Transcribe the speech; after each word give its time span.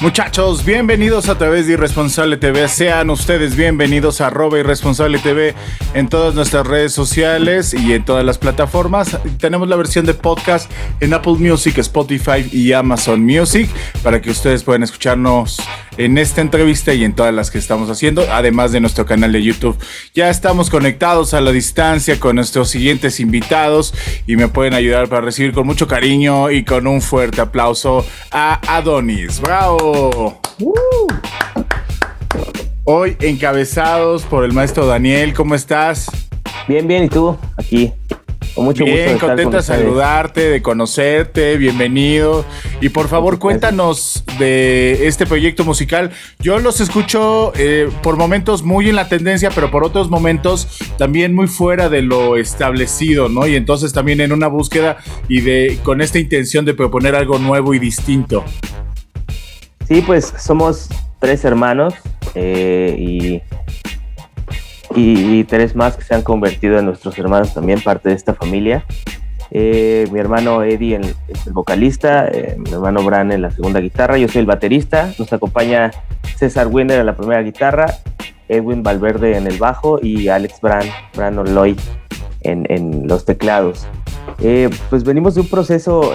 Muchachos, 0.00 0.64
bienvenidos 0.64 1.28
a 1.28 1.36
través 1.36 1.66
de 1.66 1.74
Irresponsable 1.74 2.38
TV. 2.38 2.68
Sean 2.68 3.10
ustedes 3.10 3.54
bienvenidos 3.54 4.22
a 4.22 4.28
arroba 4.28 4.58
Irresponsable 4.58 5.18
TV 5.18 5.54
en 5.92 6.08
todas 6.08 6.34
nuestras 6.34 6.66
redes 6.66 6.94
sociales 6.94 7.74
y 7.74 7.92
en 7.92 8.02
todas 8.06 8.24
las 8.24 8.38
plataformas. 8.38 9.18
Tenemos 9.38 9.68
la 9.68 9.76
versión 9.76 10.06
de 10.06 10.14
podcast 10.14 10.70
en 11.00 11.12
Apple 11.12 11.34
Music, 11.34 11.76
Spotify 11.76 12.48
y 12.50 12.72
Amazon 12.72 13.22
Music 13.22 13.68
para 14.02 14.22
que 14.22 14.30
ustedes 14.30 14.62
puedan 14.62 14.82
escucharnos 14.84 15.58
en 15.98 16.16
esta 16.16 16.40
entrevista 16.40 16.94
y 16.94 17.04
en 17.04 17.12
todas 17.12 17.34
las 17.34 17.50
que 17.50 17.58
estamos 17.58 17.90
haciendo, 17.90 18.24
además 18.32 18.72
de 18.72 18.80
nuestro 18.80 19.04
canal 19.04 19.32
de 19.32 19.42
YouTube. 19.42 19.76
Ya 20.14 20.30
estamos 20.30 20.70
conectados 20.70 21.34
a 21.34 21.42
la 21.42 21.52
distancia 21.52 22.18
con 22.18 22.36
nuestros 22.36 22.70
siguientes 22.70 23.20
invitados 23.20 23.92
y 24.26 24.36
me 24.36 24.48
pueden 24.48 24.72
ayudar 24.72 25.10
para 25.10 25.20
recibir 25.20 25.52
con 25.52 25.66
mucho 25.66 25.86
cariño 25.86 26.50
y 26.50 26.64
con 26.64 26.86
un 26.86 27.02
fuerte 27.02 27.42
aplauso 27.42 28.06
a 28.30 28.60
Adonis. 28.76 29.40
¡Bravo! 29.42 29.89
Hoy 32.84 33.16
encabezados 33.20 34.24
por 34.24 34.44
el 34.44 34.52
maestro 34.52 34.86
Daniel, 34.86 35.32
¿cómo 35.34 35.54
estás? 35.54 36.10
Bien, 36.66 36.86
bien, 36.86 37.04
¿y 37.04 37.08
tú? 37.08 37.36
Aquí 37.56 37.92
mucho 38.56 38.84
Bien, 38.84 39.18
contenta 39.18 39.58
de 39.58 39.62
saludarte, 39.62 40.48
de 40.48 40.62
conocerte, 40.62 41.56
bienvenido. 41.56 42.44
Y 42.80 42.88
por 42.90 43.08
favor, 43.08 43.38
cuéntanos 43.38 44.24
de 44.38 45.06
este 45.06 45.26
proyecto 45.26 45.64
musical. 45.64 46.10
Yo 46.38 46.58
los 46.58 46.80
escucho 46.80 47.52
eh, 47.56 47.88
por 48.02 48.16
momentos 48.16 48.62
muy 48.62 48.88
en 48.88 48.96
la 48.96 49.08
tendencia, 49.08 49.50
pero 49.54 49.70
por 49.70 49.84
otros 49.84 50.10
momentos 50.10 50.80
también 50.98 51.34
muy 51.34 51.46
fuera 51.46 51.88
de 51.88 52.02
lo 52.02 52.36
establecido, 52.36 53.28
¿no? 53.28 53.46
Y 53.46 53.56
entonces 53.56 53.92
también 53.92 54.20
en 54.20 54.32
una 54.32 54.48
búsqueda 54.48 54.98
y 55.28 55.40
de 55.40 55.78
con 55.82 56.00
esta 56.00 56.18
intención 56.18 56.64
de 56.64 56.74
proponer 56.74 57.14
algo 57.14 57.38
nuevo 57.38 57.74
y 57.74 57.78
distinto. 57.78 58.44
Sí, 59.90 60.02
pues 60.02 60.32
somos 60.38 60.88
tres 61.18 61.44
hermanos 61.44 61.94
eh, 62.36 63.42
y 64.94 65.42
tres 65.44 65.74
más 65.74 65.96
que 65.96 66.04
se 66.04 66.14
han 66.14 66.22
convertido 66.22 66.78
en 66.78 66.84
nuestros 66.84 67.18
hermanos 67.18 67.52
también, 67.54 67.80
parte 67.80 68.08
de 68.10 68.14
esta 68.14 68.32
familia. 68.32 68.84
Eh, 69.50 70.06
mi 70.12 70.20
hermano 70.20 70.62
Eddie 70.62 70.94
el, 70.94 71.16
es 71.26 71.44
el 71.44 71.52
vocalista, 71.52 72.28
eh, 72.28 72.54
mi 72.56 72.70
hermano 72.70 73.02
Bran 73.02 73.32
en 73.32 73.42
la 73.42 73.50
segunda 73.50 73.80
guitarra, 73.80 74.16
yo 74.16 74.28
soy 74.28 74.42
el 74.42 74.46
baterista, 74.46 75.12
nos 75.18 75.32
acompaña 75.32 75.90
César 76.36 76.68
Winder 76.68 77.00
en 77.00 77.06
la 77.06 77.16
primera 77.16 77.42
guitarra, 77.42 77.86
Edwin 78.46 78.84
Valverde 78.84 79.36
en 79.36 79.48
el 79.48 79.58
bajo 79.58 79.98
y 80.00 80.28
Alex 80.28 80.60
Bran, 80.60 80.86
Bran 81.16 81.36
Oloy 81.36 81.74
en, 82.42 82.64
en 82.68 83.08
los 83.08 83.24
teclados. 83.24 83.88
Pues 84.88 85.02
venimos 85.02 85.34
de 85.34 85.40
un 85.40 85.48
proceso 85.48 86.12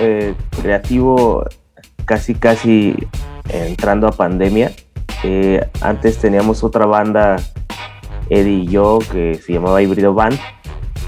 creativo 0.62 1.44
casi 2.06 2.36
casi 2.36 2.96
entrando 3.50 4.08
a 4.08 4.12
pandemia. 4.12 4.72
antes 5.82 6.18
teníamos 6.18 6.64
otra 6.64 6.86
banda 6.86 7.38
Eddie 8.30 8.64
y 8.64 8.68
yo, 8.68 9.00
que 9.12 9.36
se 9.36 9.54
llamaba 9.54 9.82
Híbrido 9.82 10.14
Band. 10.14 10.40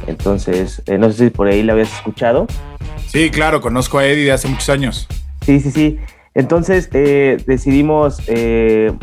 Entonces, 0.07 0.81
eh, 0.85 0.97
no 0.97 1.11
sé 1.11 1.25
si 1.25 1.29
por 1.29 1.47
ahí 1.47 1.63
la 1.63 1.73
habías 1.73 1.93
escuchado. 1.93 2.47
Sí, 3.07 3.29
claro, 3.29 3.61
conozco 3.61 3.97
a 3.97 4.05
Eddie 4.05 4.25
de 4.25 4.31
hace 4.31 4.47
muchos 4.47 4.69
años. 4.69 5.07
Sí, 5.41 5.59
sí, 5.59 5.71
sí. 5.71 5.99
Entonces 6.33 6.89
eh, 6.93 7.37
decidimos 7.47 8.21
eh, 8.27 8.93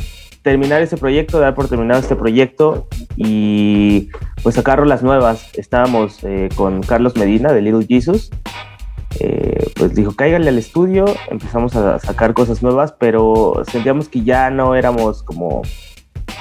terminar 0.43 0.83
ese 0.83 0.97
proyecto, 0.97 1.41
dar 1.41 1.55
por 1.55 1.69
terminado 1.69 2.01
este 2.01 2.15
proyecto 2.15 2.87
y 3.17 4.11
pues 4.43 4.55
sacar 4.55 4.87
las 4.87 5.03
nuevas. 5.03 5.49
Estábamos 5.55 6.19
con 6.55 6.83
Carlos 6.83 7.17
Medina 7.17 7.53
de 7.53 7.63
Little 7.63 7.87
Jesus. 7.87 8.31
Pues 9.77 9.95
dijo, 9.95 10.13
cáigale 10.13 10.49
al 10.49 10.59
estudio, 10.59 11.05
empezamos 11.29 11.77
a 11.77 11.99
sacar 11.99 12.35
cosas 12.35 12.63
nuevas, 12.63 12.93
pero 12.93 13.63
sentíamos 13.71 14.09
que 14.09 14.23
ya 14.23 14.51
no 14.51 14.75
éramos 14.75 15.23
como 15.23 15.63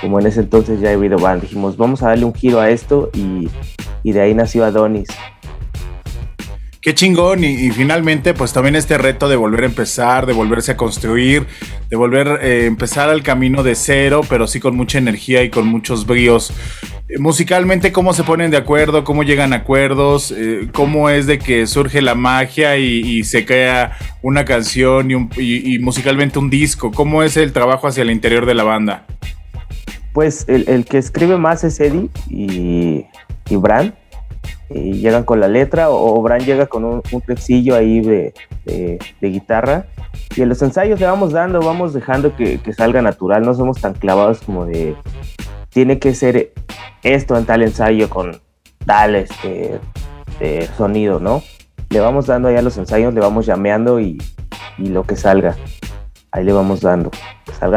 como 0.02 0.20
en 0.20 0.28
ese 0.28 0.42
entonces 0.42 0.82
ya 0.82 0.92
he 0.92 0.98
oído 0.98 1.18
band, 1.18 1.42
dijimos, 1.42 1.78
vamos 1.78 2.04
a 2.04 2.10
darle 2.10 2.26
un 2.26 2.34
giro 2.34 2.60
a 2.60 2.70
esto 2.70 3.10
y, 3.14 3.50
de 4.04 4.22
ahí 4.22 4.34
nació 4.34 4.66
Adonis. 4.66 5.08
Qué 6.84 6.94
chingón 6.94 7.46
y, 7.46 7.72
finalmente 7.72 8.34
pues 8.34 8.52
también 8.52 8.76
este 8.76 8.98
reto 8.98 9.30
de 9.30 9.38
volver 9.38 9.64
a 9.64 9.68
empezar, 9.68 10.26
de 10.26 10.34
volverse 10.34 10.74
a 10.74 10.76
construir, 10.76 11.48
de 11.90 11.96
volver 11.96 12.28
a 12.28 12.46
eh, 12.46 12.66
empezar 12.66 13.10
al 13.10 13.24
camino 13.24 13.64
de 13.64 13.74
cero, 13.76 14.20
pero 14.28 14.48
sí 14.48 14.60
con 14.60 14.76
mucha 14.76 14.98
energía 14.98 15.44
y 15.44 15.50
con 15.50 15.66
muchos 15.66 16.06
bríos. 16.06 16.52
Eh, 17.08 17.20
musicalmente, 17.20 17.94
¿cómo 17.94 18.14
se 18.14 18.26
ponen 18.26 18.52
de 18.52 18.58
acuerdo? 18.58 19.06
¿Cómo 19.06 19.24
llegan 19.24 19.54
a 19.54 19.58
acuerdos? 19.58 20.34
Eh, 20.36 20.68
¿Cómo 20.74 21.10
es 21.10 21.26
de 21.26 21.40
que 21.40 21.68
surge 21.68 22.02
la 22.02 22.16
magia 22.16 22.76
y, 22.78 23.24
se 23.24 23.46
crea 23.46 23.98
una 24.22 24.44
canción 24.44 25.10
y, 25.38 25.80
musicalmente 25.80 26.38
un 26.38 26.50
disco? 26.50 26.92
¿Cómo 26.92 27.24
es 27.24 27.38
el 27.38 27.54
trabajo 27.54 27.88
hacia 27.88 28.02
el 28.02 28.12
interior 28.12 28.46
de 28.46 28.56
la 28.56 28.64
banda? 28.66 29.06
Pues 30.12 30.44
el, 30.50 30.84
que 30.84 30.98
escribe 30.98 31.38
más 31.38 31.64
es 31.64 31.80
Eddie 31.80 32.10
y, 32.30 33.06
y. 33.50 33.56
Y 34.70 34.94
llegan 34.94 35.24
con 35.24 35.40
la 35.40 35.48
letra 35.48 35.90
o, 35.90 36.22
Bran 36.22 36.42
llega 36.42 36.68
con 36.68 36.84
un, 36.84 37.02
un 37.12 37.74
ahí 37.74 38.02
de, 38.02 38.34
guitarra. 39.22 39.86
Y 40.36 40.42
en 40.42 40.50
los 40.50 40.62
ensayos 40.62 41.00
le 41.00 41.06
vamos 41.06 41.32
dando, 41.32 41.60
vamos 41.60 41.94
dejando 41.94 42.36
que, 42.36 42.60
salga 42.76 43.02
natural. 43.02 43.44
No 43.44 43.54
somos 43.54 43.80
tan 43.82 43.94
clavados 43.94 44.42
como 44.42 44.66
de 44.66 44.96
tiene 45.70 45.98
que 45.98 46.14
ser 46.14 46.54
esto 47.02 47.36
en 47.38 47.46
tal 47.46 47.64
ensayo 47.64 48.10
con 48.10 48.40
tal 48.86 49.16
este, 49.16 49.80
sonido, 50.78 51.20
¿no? 51.20 51.42
Le 51.90 52.00
vamos 52.00 52.28
dando 52.28 52.50
allá 52.50 52.62
los 52.62 52.78
ensayos, 52.78 53.14
le 53.14 53.20
vamos 53.20 53.46
llameando 53.46 54.00
y, 54.00 54.18
y 54.78 54.88
lo 54.88 55.04
que 55.04 55.16
salga 55.16 55.56
ahí 56.34 56.44
le 56.44 56.52
vamos 56.52 56.82
dando. 56.82 57.12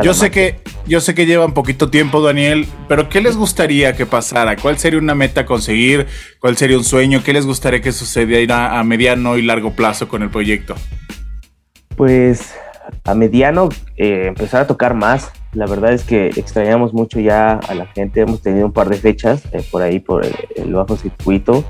yo 0.03 0.15
sé 0.15 0.31
que 0.31 0.61
yo 0.87 1.01
sé 1.01 1.15
que 1.15 1.27
lleva 1.27 1.45
un 1.45 1.53
poquito 1.53 1.91
tiempo, 1.91 2.23
Daniel, 2.23 2.67
pero 2.89 3.09
¿qué 3.09 3.21
les 3.21 3.37
gustaría 3.37 3.95
que 3.95 4.07
pasara? 4.07 4.57
¿Cuál 4.57 4.79
sería 4.79 4.99
una 4.99 5.15
meta 5.15 5.43
a 5.43 5.47
conseguir? 5.47 6.07
¿Cuál 6.41 6.57
sería 6.57 6.79
un 6.79 6.85
sueño? 6.85 7.23
¿Qué 7.23 7.33
les 7.33 7.47
gustaría 7.47 7.83
que 7.83 7.93
sucediera 7.93 8.79
a 8.79 8.83
mediano 8.83 9.37
y 9.37 9.43
largo 9.43 9.73
plazo 9.73 10.09
con 10.09 10.23
el 10.23 10.31
proyecto? 10.31 10.75
Pues 11.97 12.55
a 13.05 13.15
mediano 13.15 13.69
eh, 13.97 14.25
empezar 14.29 14.63
a 14.63 14.67
tocar 14.67 14.95
más. 14.95 15.31
La 15.53 15.67
verdad 15.67 15.93
es 15.93 16.05
que 16.05 16.29
extrañamos 16.29 16.95
mucho 16.95 17.21
ya 17.21 17.55
a 17.55 17.75
la 17.75 17.87
gente. 17.87 18.23
Hemos 18.23 18.41
tenido 18.41 18.67
un 18.67 18.73
par 18.73 18.89
de 18.89 18.97
fechas 18.97 19.43
eh, 19.53 19.63
por 19.71 19.83
ahí, 19.83 20.01
por 20.01 20.25
el, 20.25 20.73
bajo 20.73 20.97
circuito. 20.97 21.65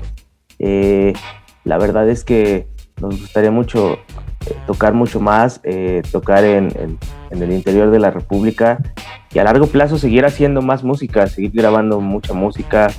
Eh, 0.59 1.13
la 1.65 1.77
verdad 1.77 2.07
es 2.09 2.23
que 2.23 2.67
nos 3.01 3.19
gustaría 3.19 3.51
mucho 3.51 3.99
tocar 4.65 4.93
mucho 4.93 5.19
más, 5.19 5.59
eh, 5.63 6.01
tocar 6.11 6.43
en, 6.43 6.97
el 7.29 7.51
interior 7.51 7.91
de 7.91 7.99
la 7.99 8.11
República 8.11 8.79
y 9.33 9.39
a 9.39 9.43
largo 9.43 9.67
plazo 9.67 9.97
seguir 9.97 10.25
haciendo 10.25 10.61
más 10.61 10.83
música, 10.83 11.27
seguir 11.27 11.51
grabando 11.53 11.99
mucha 11.99 12.33
música, 12.33 12.91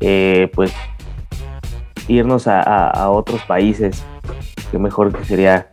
eh, 0.00 0.50
pues 0.54 0.72
irnos 2.06 2.46
a, 2.46 3.10
otros 3.10 3.42
países, 3.42 4.02
que 4.70 4.78
mejor 4.78 5.16
que 5.16 5.24
sería 5.24 5.70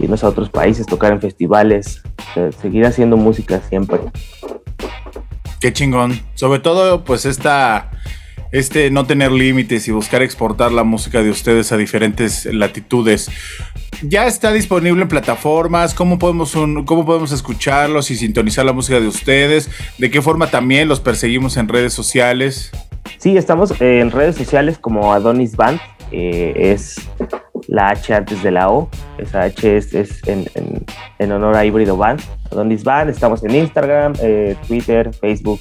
irnos 0.00 0.24
a 0.24 0.28
otros 0.28 0.50
países, 0.50 0.86
tocar 0.86 1.12
en 1.12 1.20
festivales, 1.20 2.02
seguir 2.60 2.86
haciendo 2.86 3.16
música 3.16 3.60
siempre. 3.60 4.00
Qué 5.60 5.72
chingón. 5.72 6.12
Sobre 6.34 6.60
todo, 6.60 7.04
pues 7.04 7.26
esta 7.26 7.90
este 8.54 8.88
no 8.92 9.04
tener 9.04 9.32
límites 9.32 9.88
y 9.88 9.90
buscar 9.90 10.22
exportar 10.22 10.70
la 10.70 10.84
música 10.84 11.24
de 11.24 11.30
ustedes 11.30 11.72
a 11.72 11.76
diferentes 11.76 12.46
latitudes. 12.46 13.28
Ya 14.02 14.28
está 14.28 14.52
disponible 14.52 15.02
en 15.02 15.08
plataformas, 15.08 15.92
¿cómo 15.92 16.20
podemos, 16.20 16.52
cómo 16.86 17.04
podemos 17.04 17.32
escucharlos 17.32 18.12
y 18.12 18.16
sintonizar 18.16 18.64
la 18.64 18.72
música 18.72 19.00
de 19.00 19.08
ustedes? 19.08 19.68
¿De 19.98 20.08
qué 20.08 20.22
forma 20.22 20.52
también 20.52 20.86
los 20.86 21.00
perseguimos 21.00 21.56
en 21.56 21.66
redes 21.66 21.92
sociales? 21.94 22.70
Sí, 23.18 23.36
estamos 23.36 23.74
en 23.80 24.12
redes 24.12 24.36
sociales 24.36 24.78
como 24.78 25.12
Adonis 25.12 25.56
Band, 25.56 25.80
eh, 26.12 26.52
es 26.56 27.00
la 27.66 27.88
H 27.88 28.14
antes 28.14 28.40
de 28.44 28.52
la 28.52 28.70
O. 28.70 28.88
Esa 29.18 29.42
H 29.42 29.76
es, 29.76 30.22
en, 30.28 31.32
honor 31.32 31.56
a 31.56 31.64
Híbrido 31.64 31.96
Band. 31.96 32.20
Adonis 32.52 32.84
Band, 32.84 33.10
estamos 33.10 33.42
en 33.42 33.56
Instagram, 33.56 34.12
eh, 34.22 34.54
Twitter, 34.68 35.12
Facebook, 35.12 35.60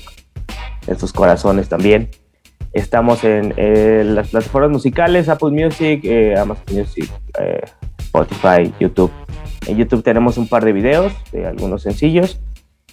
en 0.85 0.99
sus 0.99 1.11
corazones 1.11 1.67
también. 1.67 2.07
Estamos 2.73 3.23
en 3.23 3.53
las 4.15 4.29
plataformas 4.29 4.71
musicales, 4.71 5.29
Apple 5.29 5.51
Music, 5.51 6.01
eh, 6.03 6.35
Amazon 6.35 6.75
Music, 6.75 7.09
eh, 7.39 7.61
Spotify, 7.99 8.73
YouTube. 8.79 9.11
En 9.67 9.77
YouTube 9.77 10.03
tenemos 10.03 10.37
un 10.37 10.47
par 10.47 10.65
de 10.65 10.73
videos, 10.73 11.13
de 11.31 11.45
algunos 11.45 11.83
sencillos. 11.83 12.41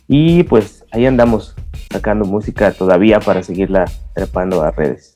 Y 0.07 0.43
pues 0.45 0.85
ahí 0.93 1.07
andamos 1.07 1.55
sacando 1.91 2.27
música 2.27 2.73
todavía 2.73 3.21
para 3.21 3.43
seguirla 3.43 3.87
trepando 4.15 4.63
a 4.63 4.71
redes. 4.71 5.15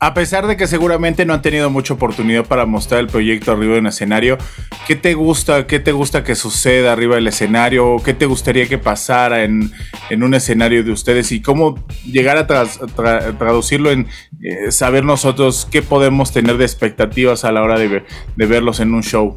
A 0.00 0.14
pesar 0.14 0.46
de 0.46 0.56
que 0.56 0.68
seguramente 0.68 1.26
no 1.26 1.34
han 1.34 1.42
tenido 1.42 1.70
mucha 1.70 1.94
oportunidad 1.94 2.44
para 2.44 2.66
mostrar 2.66 3.00
el 3.00 3.08
proyecto 3.08 3.50
arriba 3.50 3.74
de 3.74 3.80
un 3.80 3.88
escenario, 3.88 4.38
¿qué 4.86 4.94
te 4.94 5.14
gusta, 5.14 5.66
qué 5.66 5.80
te 5.80 5.90
gusta 5.90 6.22
que 6.22 6.36
suceda 6.36 6.92
arriba 6.92 7.16
del 7.16 7.26
escenario? 7.26 7.96
¿Qué 8.04 8.14
te 8.14 8.24
gustaría 8.24 8.68
que 8.68 8.78
pasara 8.78 9.42
en, 9.42 9.72
un 10.10 10.34
escenario 10.34 10.84
de 10.84 10.92
ustedes? 10.92 11.32
¿Y 11.32 11.42
cómo 11.42 11.84
llegar 12.04 12.36
a 12.38 12.46
traducirlo 12.46 13.90
en 13.90 14.06
eh, 14.40 14.70
saber 14.70 15.04
nosotros 15.04 15.66
qué 15.68 15.82
podemos 15.82 16.30
tener 16.30 16.58
de 16.58 16.64
expectativas 16.64 17.44
a 17.44 17.50
la 17.50 17.62
hora 17.62 17.76
de, 17.76 18.04
verlos 18.36 18.78
en 18.78 18.94
un 18.94 19.02
show? 19.02 19.36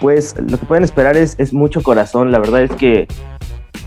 Pues 0.00 0.36
lo 0.38 0.58
que 0.58 0.64
pueden 0.64 0.84
esperar 0.84 1.18
es, 1.18 1.34
es 1.36 1.52
mucho 1.52 1.82
corazón. 1.82 2.32
La 2.32 2.38
verdad 2.38 2.62
es 2.62 2.72
que 2.72 3.06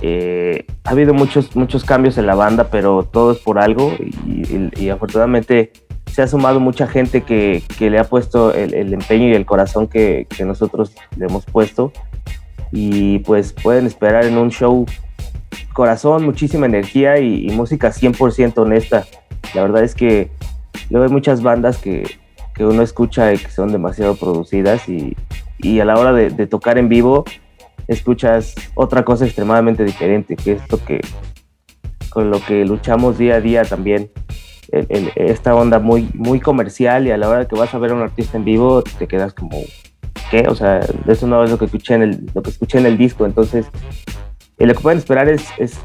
eh, 0.02 0.66
ha 0.84 0.92
habido 0.92 1.14
muchos, 1.14 1.56
muchos 1.56 1.84
cambios 1.84 2.18
en 2.18 2.28
la 2.28 2.36
banda, 2.36 2.70
pero 2.70 3.04
todo 3.04 3.32
es 3.32 3.40
por 3.40 3.60
algo 3.60 3.94
y, 4.26 4.90
afortunadamente 4.90 5.72
se 6.06 6.22
ha 6.22 6.28
sumado 6.28 6.60
mucha 6.60 6.88
gente 6.88 7.22
que, 7.22 7.64
le 7.80 8.00
ha 8.00 8.04
puesto 8.04 8.54
el, 8.54 8.94
empeño 8.94 9.30
y 9.30 9.34
el 9.34 9.46
corazón 9.46 9.88
que, 9.88 10.28
nosotros 10.46 10.94
le 11.16 11.26
hemos 11.26 11.46
puesto. 11.46 11.92
Y 12.72 13.20
pues 13.20 13.54
pueden 13.54 13.86
esperar 13.86 14.26
en 14.26 14.38
un 14.38 14.50
show 14.50 14.86
corazón, 15.74 16.26
muchísima 16.26 16.66
energía 16.66 17.20
y, 17.20 17.50
música 17.50 17.90
100% 17.90 18.58
honesta. 18.58 19.06
La 19.54 19.64
verdad 19.64 19.84
es 19.84 19.96
que 19.96 20.30
luego 20.90 21.06
hay 21.06 21.12
muchas 21.12 21.42
bandas 21.42 21.78
que, 21.78 22.18
uno 22.60 22.82
escucha 22.82 23.32
y 23.34 23.38
que 23.38 23.52
son 23.52 23.72
demasiado 23.72 24.16
producidas 24.16 24.84
y, 24.90 25.16
a 25.80 25.86
la 25.86 25.98
hora 25.98 26.14
de 26.14 26.48
tocar 26.48 26.78
en 26.78 26.90
vivo 26.90 27.26
escuchas 27.88 28.56
otra 28.76 29.04
cosa 29.04 29.26
extremadamente 29.26 29.84
diferente, 29.84 30.36
que 30.36 30.54
es 30.54 30.72
lo 30.72 30.84
que 30.84 31.02
con 32.10 32.32
lo 32.32 32.40
que 32.40 32.66
luchamos 32.66 33.18
día 33.18 33.36
a 33.36 33.42
día 33.42 33.64
también. 33.64 34.10
esta 34.72 35.56
onda 35.56 35.80
muy, 35.80 36.10
muy 36.14 36.40
comercial 36.40 37.08
y 37.08 37.12
a 37.12 37.18
la 37.18 37.30
hora 37.30 37.48
que 37.48 37.56
vas 37.56 37.74
a 37.74 37.78
ver 37.78 37.92
a 37.92 37.94
un 37.94 38.02
artista 38.02 38.38
en 38.38 38.44
vivo 38.44 38.82
te 38.82 39.08
quedas 39.08 39.34
como, 39.34 39.62
¿qué? 40.32 40.46
O 40.48 40.56
sea, 40.56 40.82
eso 41.08 41.28
no 41.28 41.44
es 41.44 41.52
lo 41.52 41.58
que 41.58 41.66
escuché 41.66 41.94
en 41.94 42.02
el, 42.02 42.32
lo 42.34 42.42
que 42.42 42.50
escuché 42.50 42.80
en 42.80 42.86
el 42.86 42.98
disco. 42.98 43.26
Entonces, 43.26 43.68
eh, 44.58 44.66
lo 44.66 44.74
que 44.74 44.80
pueden 44.80 44.98
esperar 44.98 45.30
es, 45.30 45.46
es 45.58 45.80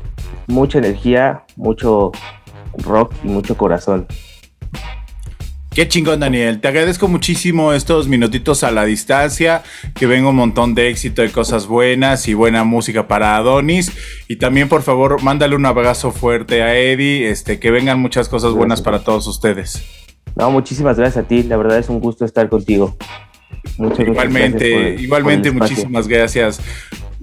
mucha 0.47 0.79
energía, 0.79 1.45
mucho 1.57 2.13
rock 2.79 3.13
y 3.23 3.29
mucho 3.29 3.57
corazón. 3.57 4.07
Qué 5.75 5.89
chingón, 5.89 6.21
Daniel. 6.21 6.61
Te 6.61 6.69
agradezco 6.69 7.09
muchísimo 7.09 7.73
estos 7.73 8.07
minutitos 8.07 8.63
a 8.63 8.71
la 8.71 8.85
distancia. 8.85 9.63
Que 9.95 10.07
venga 10.07 10.29
un 10.29 10.37
montón 10.37 10.75
de 10.75 10.91
éxito, 10.91 11.23
de 11.23 11.31
cosas 11.31 11.67
buenas 11.67 12.29
y 12.29 12.35
buena 12.35 12.63
música 12.63 13.09
para 13.09 13.37
Adonis. 13.37 13.91
Y 14.29 14.37
también, 14.37 14.69
por 14.69 14.83
favor, 14.83 15.23
mándale 15.23 15.57
un 15.57 15.65
abrazo 15.65 16.11
fuerte 16.13 16.63
a 16.63 16.77
Eddie. 16.77 17.31
Este, 17.31 17.59
que 17.59 17.71
vengan 17.71 17.99
muchas 17.99 18.29
cosas 18.29 18.53
buenas 18.53 18.83
para 18.83 19.03
todos 19.03 19.27
ustedes. 19.27 19.83
No, 20.37 20.51
muchísimas 20.51 20.99
gracias 20.99 21.25
a 21.25 21.27
ti. 21.27 21.43
La 21.43 21.57
verdad 21.57 21.79
es 21.79 21.89
un 21.89 22.01
gusto 22.01 22.27
estar 22.27 22.51
contigo. 22.51 22.97
Muchas 23.79 24.07
igualmente, 24.07 24.97
igualmente, 24.99 25.51
muchísimas 25.51 26.07
gracias. 26.07 26.61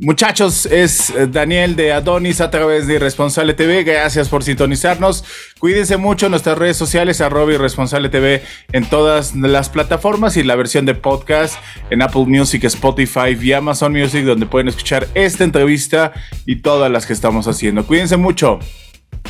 Muchachos, 0.01 0.65
es 0.65 1.09
eh, 1.09 1.27
Daniel 1.27 1.75
de 1.75 1.91
Adonis 1.91 2.39
a 2.39 2.49
través 2.49 2.87
de 2.87 2.95
Irresponsable 2.95 3.53
TV. 3.53 3.83
Gracias 3.83 4.29
por 4.29 4.43
sintonizarnos. 4.43 5.25
Cuídense 5.59 5.97
mucho 5.97 6.27
en 6.27 6.31
nuestras 6.31 6.57
redes 6.57 6.77
sociales, 6.77 7.19
arroba 7.19 7.53
Irresponsable 7.53 8.07
TV 8.07 8.41
en 8.71 8.85
todas 8.85 9.35
las 9.35 9.67
plataformas 9.67 10.37
y 10.37 10.43
la 10.43 10.55
versión 10.55 10.85
de 10.85 10.95
podcast 10.95 11.55
en 11.89 12.01
Apple 12.01 12.25
Music, 12.27 12.63
Spotify 12.63 13.37
y 13.37 13.51
Amazon 13.51 13.91
Music, 13.91 14.23
donde 14.23 14.45
pueden 14.45 14.69
escuchar 14.69 15.05
esta 15.15 15.43
entrevista 15.43 16.13
y 16.45 16.61
todas 16.61 16.89
las 16.89 17.05
que 17.05 17.11
estamos 17.11 17.49
haciendo. 17.49 17.85
Cuídense 17.85 18.15
mucho. 18.15 18.59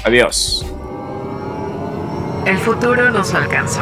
Adiós. 0.04 0.64
El 2.46 2.60
futuro 2.60 3.10
nos 3.10 3.34
alcanzó. 3.34 3.82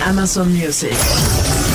Amazon 0.00 0.52
Music. 0.52 1.67